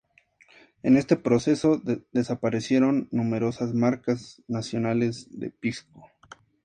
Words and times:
En 0.81 0.97
este 0.97 1.15
proceso, 1.15 1.79
desaparecieron 2.11 3.07
numerosas 3.11 3.75
marcas 3.75 4.41
nacionales 4.47 5.27
de 5.29 5.51
pisco. 5.51 6.09